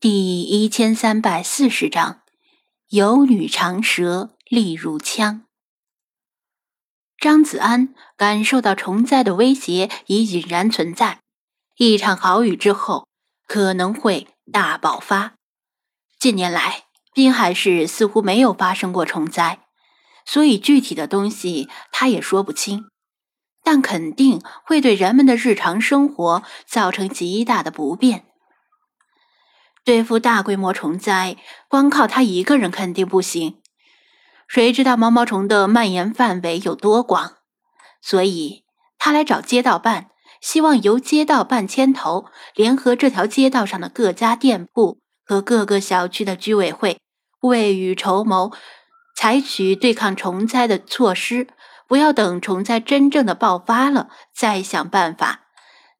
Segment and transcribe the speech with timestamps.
[0.00, 2.20] 第一千三百四十章，
[2.90, 5.42] 有女长蛇利如枪。
[7.16, 11.18] 张子安感受到虫灾的威胁已隐然存在，
[11.78, 13.08] 一场好雨之后
[13.48, 15.34] 可能会大爆发。
[16.16, 19.66] 近年来，滨海市似乎没有发生过虫灾，
[20.24, 22.88] 所以具体的东西他也说不清，
[23.64, 28.26] 但肯定会对人们的日常生活造成极大的不便。
[29.88, 33.62] 对付大规模虫灾，光靠他一个人肯定不行。
[34.46, 37.38] 谁知道毛毛虫的蔓延范围有多广？
[38.02, 38.64] 所以
[38.98, 40.10] 他来找街道办，
[40.42, 47.00] 希望由街道办牵头，联合这条街道上的各家店铺和各个小区的居委会，
[47.40, 48.52] 未雨绸缪，
[49.16, 51.48] 采取对抗虫灾的措施。
[51.86, 55.46] 不要等虫灾真正的爆发了再想办法，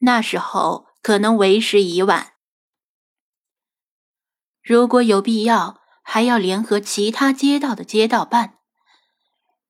[0.00, 2.32] 那时候可能为时已晚。
[4.66, 8.54] 如果有必要，还要联合其他街道的街道办。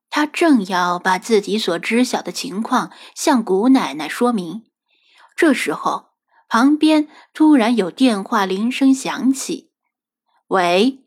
[0.09, 4.65] 他正要把自己所知晓的情况向古奶奶说明，
[5.37, 6.07] 这时候
[6.49, 9.71] 旁边突然有电话铃声响起。
[10.47, 11.05] 喂，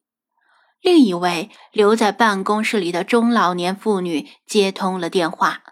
[0.82, 5.64] 另一位留在办公室里的中老年妇女接通了电话。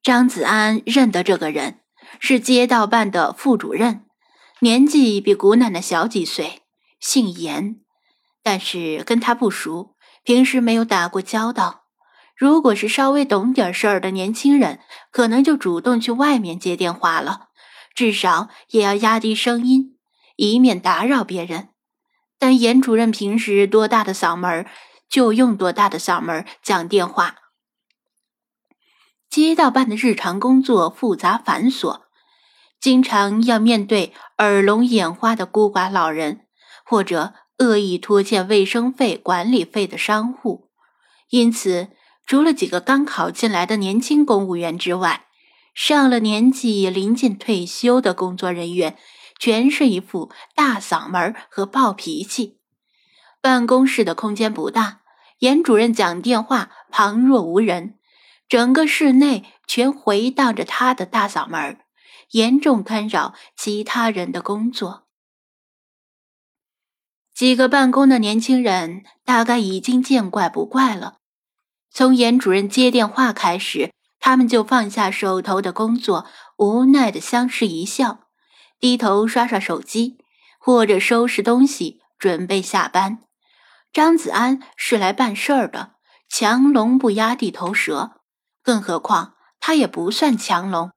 [0.00, 1.80] 张子安认得这个人，
[2.20, 4.06] 是街道办的副主任，
[4.60, 6.62] 年纪比古奶奶小几岁。
[7.06, 7.76] 姓严，
[8.42, 11.84] 但是跟他不熟，平时没有打过交道。
[12.36, 14.80] 如果是稍微懂点事儿的年轻人，
[15.12, 17.50] 可能就主动去外面接电话了，
[17.94, 19.96] 至少也要压低声音，
[20.34, 21.68] 以免打扰别人。
[22.40, 24.66] 但严主任平时多大的嗓门，
[25.08, 27.36] 就用多大的嗓门讲电话。
[29.30, 32.00] 街道办的日常工作复杂繁琐，
[32.80, 36.45] 经常要面对耳聋眼花的孤寡老人。
[36.88, 40.70] 或者恶意拖欠卫生费、管理费的商户，
[41.30, 41.88] 因此，
[42.24, 45.26] 除了几个刚考进来的年轻公务员之外，
[45.74, 48.96] 上了年纪、临近退休的工作人员，
[49.38, 52.60] 全是一副大嗓门和暴脾气。
[53.40, 55.00] 办公室的空间不大，
[55.40, 57.98] 严主任讲电话旁若无人，
[58.48, 61.80] 整个室内全回荡着他的大嗓门，
[62.30, 65.05] 严重干扰其他人的工作。
[67.36, 71.18] 几个办公的年轻人大概已经见怪不怪了。
[71.90, 76.24] 从严主任接电话开始，他们就放下手头的工作，
[76.56, 78.20] 无奈的相视一笑，
[78.80, 80.16] 低头刷刷手机，
[80.58, 83.18] 或者收拾东西准备下班。
[83.92, 85.96] 张子安是来办事儿的，
[86.30, 88.22] 强龙不压地头蛇，
[88.62, 90.90] 更何况他也不算强龙，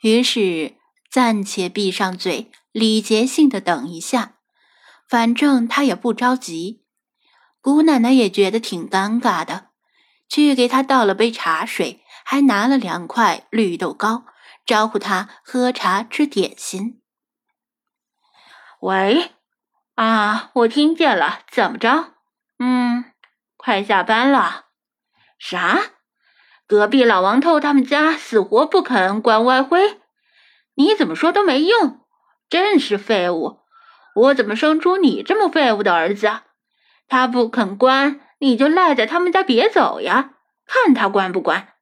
[0.00, 0.76] 于是
[1.10, 4.35] 暂且闭上嘴，礼节性的等一下。
[5.08, 6.84] 反正他也不着急，
[7.60, 9.68] 姑奶奶也觉得挺尴尬的，
[10.28, 14.24] 去给他倒了杯茶水，还拿了两块绿豆糕，
[14.64, 17.00] 招呼他喝茶吃点心。
[18.80, 19.32] 喂，
[19.94, 22.14] 啊，我听见了，怎么着？
[22.58, 23.12] 嗯，
[23.56, 24.66] 快下班了。
[25.38, 25.78] 啥？
[26.66, 30.00] 隔壁老王头他们家死活不肯关外汇？
[30.74, 32.00] 你怎么说都没用，
[32.50, 33.60] 真是废物。
[34.16, 36.40] 我怎么生出你这么废物的儿子？
[37.06, 40.30] 他不肯关，你就赖在他们家别走呀！
[40.66, 41.74] 看他关不关？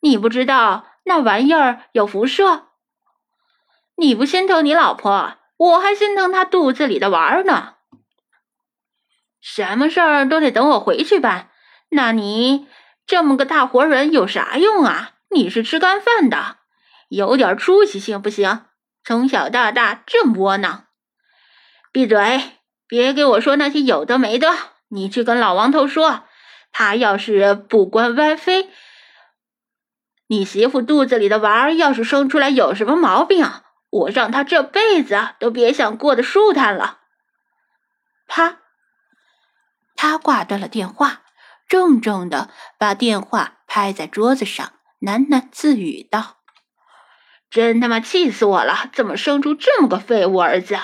[0.00, 2.66] 你不知道那玩意儿有辐射？
[3.96, 7.76] 你不心疼你老婆，我还心疼他肚子里的娃儿呢。
[9.40, 11.48] 什么事儿都得等我回去办。
[11.88, 12.68] 那你
[13.06, 15.12] 这么个大活人有啥用啊？
[15.30, 16.58] 你是吃干饭的，
[17.08, 18.66] 有点出息行不行？
[19.02, 20.84] 从小到大这么窝囊。
[21.92, 22.42] 闭嘴！
[22.86, 24.48] 别给我说那些有的没的。
[24.88, 26.24] 你去跟老王头说，
[26.72, 28.66] 他要是不关 WiFi，
[30.26, 33.48] 你媳妇肚子里的娃儿要是生出来有什么毛病，
[33.90, 36.98] 我让他这辈子都别想过得舒坦了。
[38.26, 38.58] 啪！
[39.96, 41.22] 他挂断了电话，
[41.68, 46.38] 重重的把电话拍在桌子上，喃喃自语道
[47.50, 48.88] ：“真他妈气死我了！
[48.92, 50.76] 怎么生出这么个废物儿子？”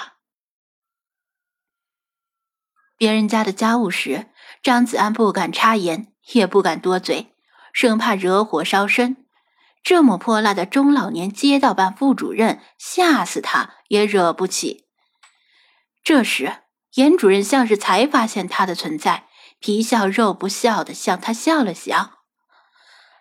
[2.97, 4.27] 别人家的家务事，
[4.63, 7.35] 张子安不敢插言，也不敢多嘴，
[7.73, 9.17] 生怕惹火烧身。
[9.83, 14.87] 这么泼辣的中老年街道办副主任，吓死他也惹不起。
[16.03, 16.53] 这时，
[16.95, 19.27] 严主任像是才发现他的存在，
[19.61, 22.13] 皮笑肉不笑的向他笑了笑：“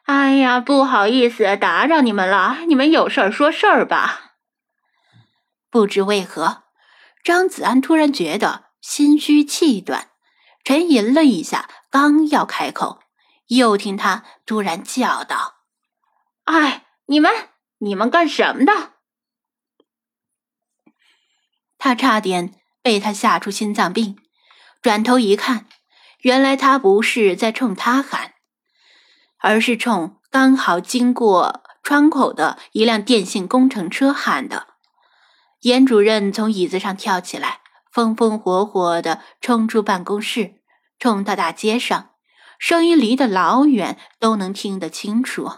[0.06, 4.36] 哎呀，不好意思打扰你们了，你们有事儿说事儿吧。”
[5.70, 6.64] 不知为何。
[7.24, 10.12] 张子安突然觉得心虚气短，
[10.64, 13.00] 沉吟了一下，刚要开口，
[13.48, 15.56] 又听他突然叫道
[16.46, 17.32] ：“哎，你们，
[17.80, 18.94] 你们干什么的？”
[21.80, 22.54] 他差点
[22.84, 24.18] 被他吓出心脏病，
[24.84, 25.66] 转头一看，
[26.20, 28.36] 原来他不是在冲他喊，
[29.40, 34.76] 而是冲刚好经过窗口的一辆电信工程车喊的。
[35.62, 37.62] 严主任从椅子上跳起来，
[37.96, 40.56] 风风火火地冲出办公室，
[41.00, 42.10] 冲到大街上，
[42.60, 45.50] 声音离得老远，都能听得清楚。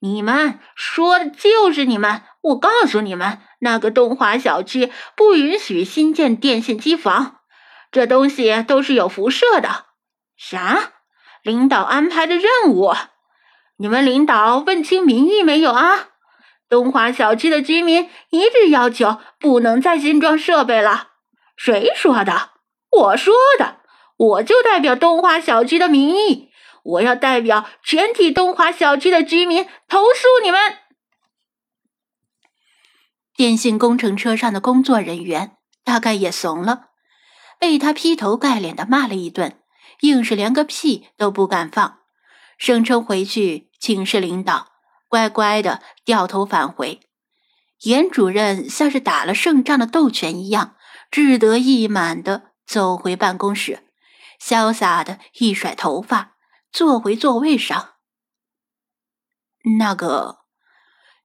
[0.00, 2.22] 你们说的就是你们！
[2.40, 7.40] 我告诉你们，那个东华小区不允许新建电信机房，
[7.92, 9.84] 这东西都是有辐射的。
[10.38, 10.92] 啥？
[11.42, 12.94] 领导安排的任务？
[13.76, 16.08] 你们领导问清民意没有啊？
[16.70, 21.08] 东华小区的居民一致要求不能再新装设备了。
[21.56, 22.50] 谁说的？
[22.90, 23.80] 我说的。
[24.18, 26.48] 我就代表东华小区的民意，
[26.82, 30.58] 我要代表全体东华小区的居民投诉你们。
[33.36, 36.86] 电信工程车上的工作人员大概也怂了，
[37.58, 39.60] 被他劈头盖脸的骂了一顿，
[40.00, 41.98] 硬是连个屁都不敢放，
[42.56, 44.68] 声称回去请示领导。
[45.08, 47.00] 乖乖的掉头返回，
[47.82, 50.75] 严主任像是打了胜仗的斗犬一样，
[51.10, 53.84] 志得意满的走回办公室，
[54.40, 56.36] 潇洒的一甩头发，
[56.72, 57.94] 坐回座位上。
[59.78, 60.40] 那个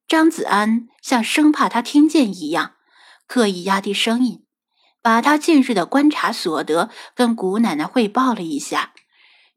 [0.08, 2.76] 张子安像生怕他听见一样，
[3.28, 4.46] 刻意压低声音，
[5.02, 8.94] 把他近日的观察所得跟谷奶奶汇报了一下，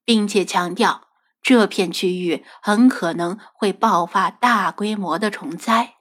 [0.05, 1.03] 并且强调。
[1.43, 5.97] 这片区域很可能会爆发大规模的虫灾。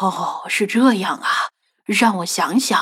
[0.00, 1.28] 哦，是这样啊，
[1.84, 2.76] 让我想想。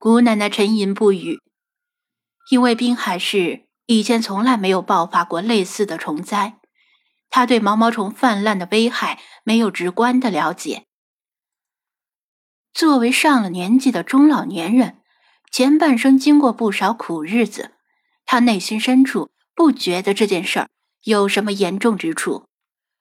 [0.00, 1.40] 姑奶奶沉吟不语，
[2.52, 6.60] 因为滨海市以前从来没有爆发过类似的虫灾，
[7.28, 10.84] 她对毛毛虫泛滥的危害没有直观的了解。
[12.72, 15.00] 作为上了年纪的中老年人，
[15.50, 17.72] 前半生经过不少苦日子，
[18.24, 19.32] 她内心深处。
[19.52, 20.68] 不觉得这件事儿
[21.02, 22.46] 有什么严重之处，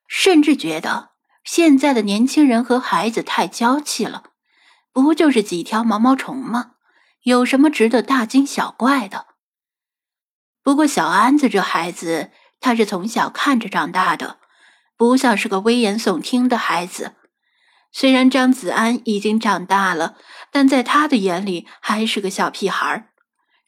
[0.08, 1.12] 甚至觉得
[1.44, 4.32] 现在的年轻人和孩子太娇气了。
[4.92, 6.77] 不就是几条毛毛虫吗？
[7.28, 9.26] 有什么值得大惊小怪的？
[10.64, 12.32] 不过小安子这孩子，
[12.62, 14.40] 他是从小看着长大的，
[14.96, 17.18] 不像是个危言耸听的孩子。
[17.92, 20.16] 虽然张子安已经长大了，
[20.54, 23.10] 但在他的眼里还是个小屁孩儿。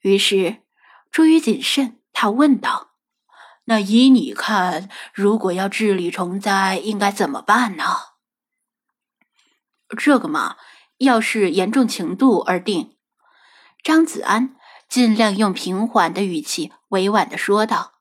[0.03, 0.61] 于是，
[1.11, 1.99] 出于谨慎。
[2.13, 2.91] 他问道
[3.65, 7.83] ：“那依你看，如果要治理虫灾，应该怎么办呢？”
[9.99, 10.55] 这个嘛，
[10.99, 12.95] 要视严重程度而定。
[13.83, 14.55] 张子安
[14.87, 17.93] 尽量用平缓的语气，委婉的说道：“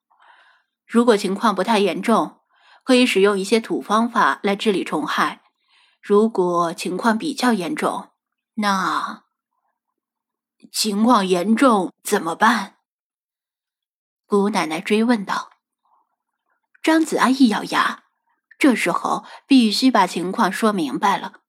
[0.86, 2.40] 如果情况不太严重，
[2.84, 5.40] 可以使用一些土方法来治理虫害；
[6.00, 8.10] 如果情况比较严重，
[8.54, 9.24] 那
[10.72, 12.76] 情况严重怎么办？”
[14.26, 15.50] 姑奶奶追问道
[16.82, 18.04] ：“张子安一咬牙，
[18.58, 21.40] 这时候必须把情况说明白了，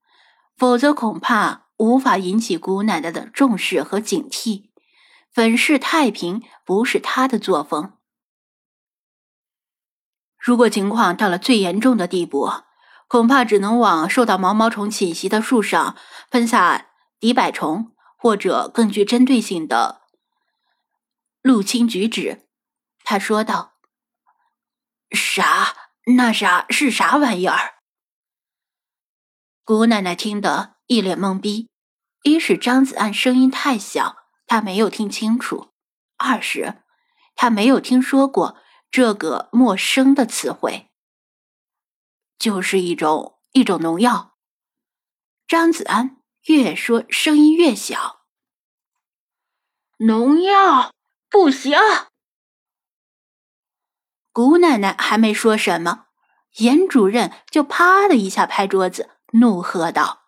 [0.56, 4.70] 否则恐怕无法引起姑奶奶的重视和警惕。
[5.32, 7.94] 粉饰太平不是他的作风。
[10.38, 12.50] 如果情况到了最严重的地步，
[13.08, 15.98] 恐怕只能往受到毛毛虫侵袭的树上
[16.30, 16.88] 喷洒
[17.20, 20.02] 敌百虫，或者更具针对性的
[21.42, 22.48] 入侵举止。”
[23.06, 23.76] 他说道
[25.16, 25.76] ：“啥？
[26.18, 27.76] 那啥是啥玩意儿？”
[29.64, 31.69] 姑奶奶听得一脸懵逼。
[32.24, 35.72] 一是张子安声音太小，他没有听清楚；
[36.18, 36.84] 二是
[37.36, 38.58] 他没有听说过
[38.92, 40.90] 这个陌生的词汇，
[42.38, 44.38] 就是一种一种农药。
[45.48, 48.26] 张子安越说声音越小
[49.98, 50.94] ：“农药
[51.30, 51.78] 不行。”
[54.32, 56.08] 姑奶奶还没说什么，
[56.58, 60.28] 严主任就啪的一下拍桌子，怒喝道：“